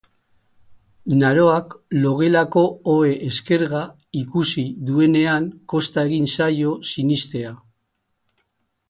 [1.23, 1.73] Naroak
[2.05, 2.63] logelako
[2.93, 3.81] ohe eskerga
[4.23, 7.53] ikusi duenean kosta egin zaio sinistea.